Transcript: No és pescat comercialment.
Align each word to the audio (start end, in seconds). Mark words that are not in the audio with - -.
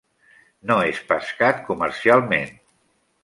No 0.69 0.77
és 0.93 1.01
pescat 1.11 1.61
comercialment. 1.69 2.57